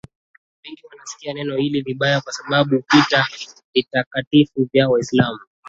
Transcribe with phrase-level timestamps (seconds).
[0.65, 3.27] wengi wanasikia neno hilo vibaya kwa sababu vita
[3.73, 5.39] vitakatifu vya Waislamu